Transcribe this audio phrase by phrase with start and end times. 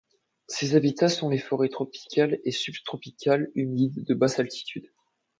[0.47, 4.91] Ses habitats sont les forêts tropicales et subtropicales humides de basses altitudes.